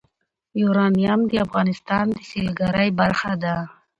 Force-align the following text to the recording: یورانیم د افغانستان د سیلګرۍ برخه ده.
یورانیم 0.61 1.21
د 1.29 1.33
افغانستان 1.45 2.05
د 2.15 2.17
سیلګرۍ 2.29 2.89
برخه 2.99 3.31
ده. 3.43 3.55